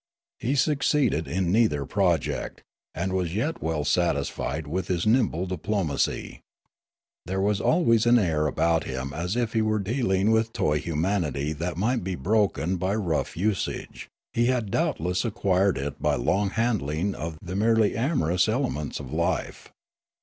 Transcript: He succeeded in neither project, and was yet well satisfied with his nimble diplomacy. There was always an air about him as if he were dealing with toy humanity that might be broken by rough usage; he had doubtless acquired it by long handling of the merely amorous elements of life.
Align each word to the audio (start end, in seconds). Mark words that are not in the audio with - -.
He 0.39 0.55
succeeded 0.55 1.27
in 1.27 1.51
neither 1.51 1.85
project, 1.85 2.63
and 2.95 3.13
was 3.13 3.35
yet 3.35 3.61
well 3.61 3.85
satisfied 3.85 4.65
with 4.65 4.87
his 4.87 5.05
nimble 5.05 5.45
diplomacy. 5.45 6.41
There 7.27 7.39
was 7.39 7.61
always 7.61 8.07
an 8.07 8.17
air 8.17 8.47
about 8.47 8.85
him 8.85 9.13
as 9.13 9.35
if 9.35 9.53
he 9.53 9.61
were 9.61 9.77
dealing 9.77 10.31
with 10.31 10.53
toy 10.53 10.79
humanity 10.79 11.53
that 11.53 11.77
might 11.77 12.03
be 12.03 12.15
broken 12.15 12.77
by 12.77 12.95
rough 12.95 13.37
usage; 13.37 14.09
he 14.33 14.47
had 14.47 14.71
doubtless 14.71 15.23
acquired 15.23 15.77
it 15.77 16.01
by 16.01 16.15
long 16.15 16.49
handling 16.49 17.13
of 17.13 17.37
the 17.39 17.55
merely 17.55 17.95
amorous 17.95 18.49
elements 18.49 18.99
of 18.99 19.13
life. 19.13 19.71